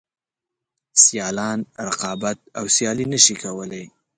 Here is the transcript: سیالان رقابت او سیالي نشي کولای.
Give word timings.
سیالان 1.03 1.59
رقابت 1.87 2.37
او 2.57 2.65
سیالي 2.75 3.05
نشي 3.13 3.35
کولای. 3.43 3.85